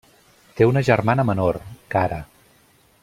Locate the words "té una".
0.59-0.83